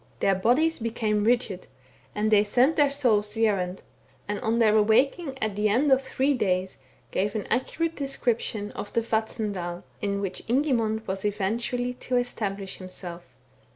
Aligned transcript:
Their 0.19 0.33
bodies 0.33 0.79
became 0.79 1.25
rigid, 1.25 1.67
and 2.15 2.31
they 2.31 2.43
sent 2.43 2.75
their 2.75 2.89
souls 2.89 3.35
the 3.35 3.45
errand, 3.45 3.83
and, 4.27 4.39
on 4.39 4.57
their 4.57 4.75
awaking 4.75 5.37
at 5.39 5.55
the 5.55 5.69
end 5.69 5.91
of 5.91 6.01
three 6.01 6.33
days, 6.33 6.79
gave 7.11 7.35
an 7.35 7.45
accurate 7.51 7.97
description 7.97 8.71
of 8.71 8.91
the 8.93 9.01
Vatnsdal, 9.01 9.83
in 10.01 10.19
which. 10.19 10.41
Ingimund 10.47 11.05
was 11.05 11.23
eventually 11.23 11.93
to 11.93 12.17
establish 12.17 12.77
himself. 12.77 13.35